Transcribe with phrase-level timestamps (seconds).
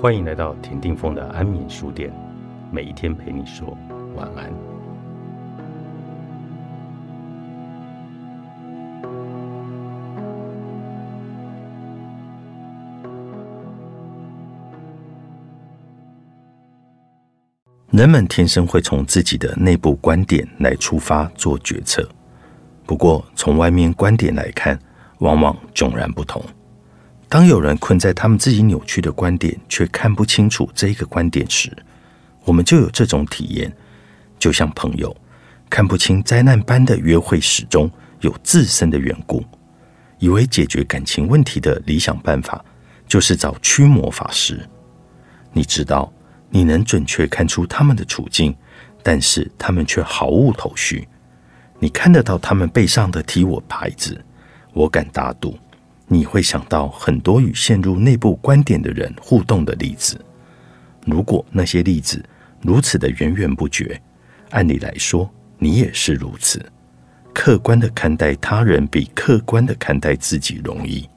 [0.00, 2.10] 欢迎来到田定峰的安眠书店，
[2.72, 3.76] 每一天陪你说
[4.16, 4.50] 晚安。
[17.90, 22.08] 人们天生会从自己的内部观点来出发做决策，
[22.86, 24.80] 不过从外面观点来看，
[25.18, 26.42] 往往迥然不同。
[27.30, 31.70] 当有人困在他们自己扭曲的观点，却看不清楚这个观点时，
[32.44, 33.72] 我们就有这种体验，
[34.36, 35.16] 就像朋友
[35.70, 37.88] 看不清灾难般的约会始终
[38.22, 39.44] 有自身的缘故，
[40.18, 42.64] 以为解决感情问题的理想办法
[43.06, 44.68] 就是找驱魔法师。
[45.52, 46.12] 你知道，
[46.48, 48.52] 你能准确看出他们的处境，
[49.04, 51.06] 但是他们却毫无头绪。
[51.78, 54.20] 你看得到他们背上的踢我牌子，
[54.72, 55.56] 我敢打赌。
[56.12, 60.20] 你会想到很多与陷入内部观点的人互动的例子。
[61.06, 62.20] 如果那些例子
[62.60, 64.00] 如此的源源不绝，
[64.50, 66.60] 按理来说，你也是如此。
[67.32, 71.08] 客观的看待他人比客观的看待自己容易，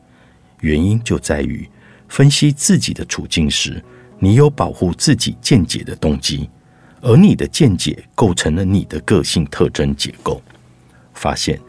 [0.62, 1.68] 原因就在于
[2.08, 3.84] 分析自己的处境时，
[4.20, 6.48] 你有保护自己见解的动机，
[7.02, 10.40] 而你的见解构成了你的个性特征结构。
[11.16, 11.60] 发现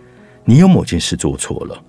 [0.45, 1.83] 你有某件事做错了。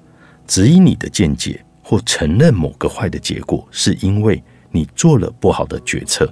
[0.47, 6.31] 质疑你的见解，或承认某个坏的结果，是因为你做了不好的决策，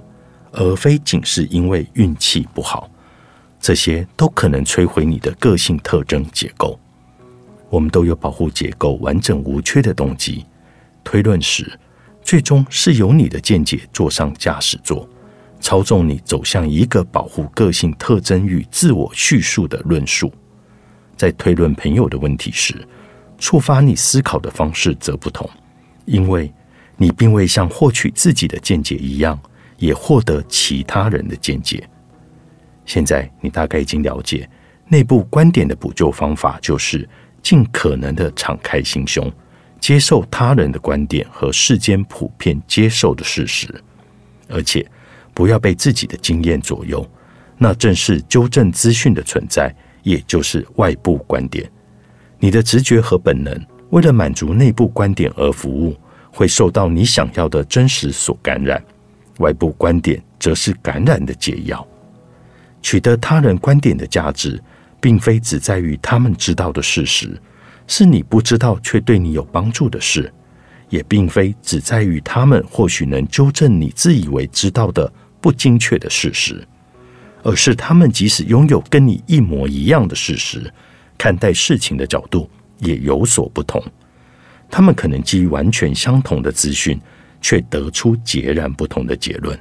[0.52, 2.90] 而非仅是因为运气不好。
[3.60, 6.78] 这些都可能摧毁你的个性特征结构。
[7.70, 10.44] 我们都有保护结构完整无缺的动机。
[11.02, 11.78] 推论时，
[12.22, 15.08] 最终是由你的见解坐上驾驶座，
[15.60, 20.32] 操纵你走向一个保护个性特征与自我叙述的论述。
[21.16, 22.86] 在推论朋友的问题时，
[23.44, 25.46] 触发你思考的方式则不同，
[26.06, 26.50] 因为
[26.96, 29.38] 你并未像获取自己的见解一样，
[29.76, 31.86] 也获得其他人的见解。
[32.86, 34.48] 现在你大概已经了解，
[34.88, 37.06] 内部观点的补救方法就是
[37.42, 39.30] 尽可能的敞开心胸，
[39.78, 43.68] 接受他人的观点和世间普遍接受的事实，
[44.48, 44.90] 而且
[45.34, 47.06] 不要被自己的经验左右。
[47.58, 49.70] 那正是纠正资讯的存在，
[50.02, 51.70] 也就是外部观点。
[52.44, 55.96] 你的直觉和本能为了满足内部观点而服务，
[56.30, 58.78] 会受到你想要的真实所感染；
[59.38, 61.88] 外部观点则是感染的解药。
[62.82, 64.62] 取得他人观点的价值，
[65.00, 67.34] 并非只在于他们知道的事实，
[67.86, 70.24] 是你不知道却对你有帮助的事；
[70.90, 75.10] 也并非只在于他们或许能纠正你自以为知道的
[75.40, 76.62] 不精确的事实，
[77.42, 80.70] 而是他们即使拥有跟你一模一样的事实。
[81.16, 82.48] 看待事情的角度
[82.78, 83.82] 也有所不同，
[84.70, 87.00] 他们可能基于完全相同的资讯，
[87.40, 89.58] 却得出截然不同的结论。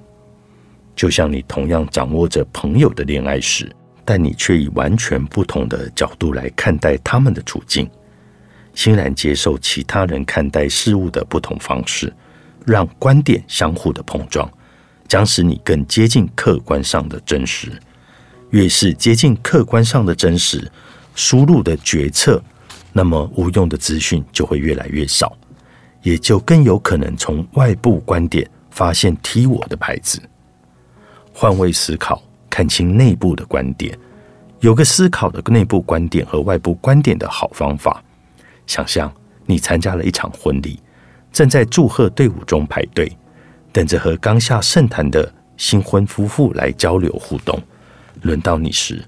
[0.95, 3.73] 就像你同样掌握着朋友的恋爱史，
[4.05, 7.89] 但你却以完全不同的角度来看待他们的处境，
[8.75, 12.13] 欣然接受其他人看待事物的不同方式，
[12.65, 14.51] 让观点相互的碰撞，
[15.07, 17.71] 将使你更接近客观上的真实。
[18.51, 20.71] 越是接近客观上的真实。
[21.15, 22.41] 输入的决策，
[22.91, 25.35] 那么无用的资讯就会越来越少，
[26.01, 30.21] 也就更有可能从外部观点发现踢我的牌子。
[31.33, 33.97] 换位思考，看清内部的观点，
[34.59, 38.03] 有个思考的内部观点和外部观点的好方法。
[38.67, 39.11] 想象
[39.45, 40.79] 你参加了一场婚礼，
[41.31, 43.11] 正在祝贺队伍中排队，
[43.71, 47.59] 等着和刚下圣坛的新婚夫妇来交流互动。
[48.21, 49.03] 轮到你时。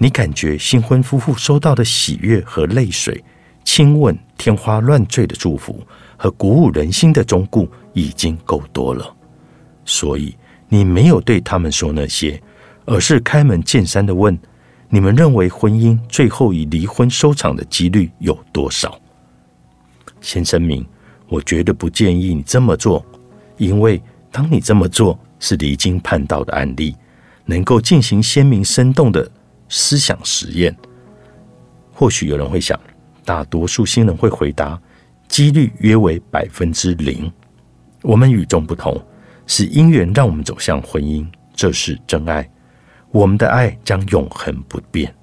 [0.00, 3.22] 你感觉新婚夫妇收到的喜悦和泪水、
[3.64, 5.84] 亲吻、天花乱坠的祝福
[6.16, 9.16] 和鼓舞人心的忠固已经够多了，
[9.84, 10.36] 所以
[10.68, 12.40] 你没有对他们说那些，
[12.84, 14.38] 而是开门见山的问：
[14.88, 18.96] 你们认为婚姻最后以离婚收场的几率有多少？
[20.20, 20.86] 先声明，
[21.28, 23.04] 我绝对不建议你这么做，
[23.56, 26.94] 因为当你这么做是离经叛道的案例，
[27.46, 29.28] 能够进行鲜明生动的。
[29.68, 30.74] 思想实验，
[31.92, 32.78] 或许有人会想，
[33.24, 34.80] 大多数新人会回答，
[35.28, 37.30] 几率约为百分之零。
[38.02, 39.00] 我们与众不同，
[39.46, 42.48] 是姻缘让我们走向婚姻，这是真爱，
[43.10, 45.14] 我们的爱将永恒不变。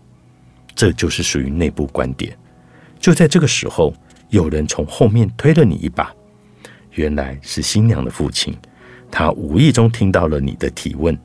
[0.76, 2.38] 这就是属于内部观点。
[3.00, 3.94] 就在这个时候，
[4.30, 6.14] 有人从后面推了你一把，
[6.92, 8.56] 原来是新娘的父亲，
[9.10, 11.18] 他无意中听到了你的提问，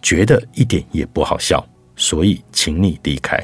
[0.00, 1.64] 觉得一点也不好笑。
[1.96, 3.38] 所以，请你离开。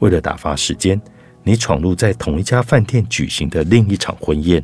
[0.00, 1.00] 为了打发时间，
[1.42, 4.62] 你闯入在同一家饭店举行的另一场婚宴，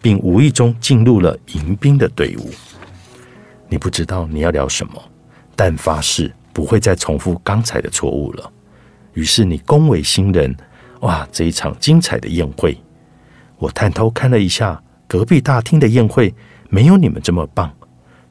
[0.00, 2.50] 并无意中进入了迎宾的队伍。
[3.68, 5.02] 你不知道你要聊什么，
[5.54, 8.52] 但发誓不会再重复刚才的错误了。
[9.14, 10.54] 于是你恭维新人，
[11.00, 12.76] 哇，这一场精彩的宴会！
[13.58, 16.34] 我探头看了一下隔壁大厅的宴会，
[16.68, 17.72] 没有你们这么棒。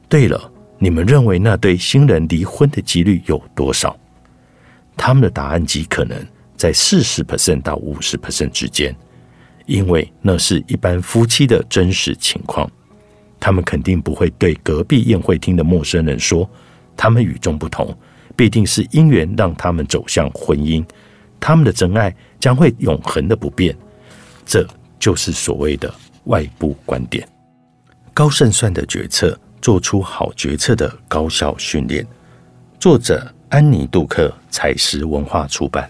[0.08, 3.96] 对了，你们认为那对新人离婚的几率有多少？
[4.96, 6.16] 他们的答案极可能
[6.56, 8.94] 在四十 percent 到五十 percent 之间，
[9.66, 12.70] 因为那是一般夫妻的真实情况。
[13.40, 16.48] 他们肯定不会对隔壁宴会厅的陌生人说，
[16.96, 17.92] 他们与众不同，
[18.36, 20.84] 必定是因缘让他们走向婚姻，
[21.40, 23.76] 他们的真爱将会永恒的不变。
[24.46, 24.64] 这
[25.00, 25.92] 就是所谓的
[26.24, 27.26] 外部观点。
[28.14, 32.06] 高胜算的决策，做出好决策的高效训练。
[32.78, 33.26] 作者。
[33.52, 35.86] 安妮·杜克，采石文化出版。